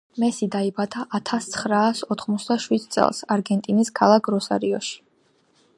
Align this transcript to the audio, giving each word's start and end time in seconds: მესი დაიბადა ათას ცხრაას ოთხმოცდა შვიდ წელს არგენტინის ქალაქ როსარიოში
მესი 0.21 0.47
დაიბადა 0.53 1.03
ათას 1.17 1.49
ცხრაას 1.57 2.01
ოთხმოცდა 2.15 2.57
შვიდ 2.65 2.89
წელს 2.97 3.23
არგენტინის 3.37 3.95
ქალაქ 4.01 4.33
როსარიოში 4.37 4.97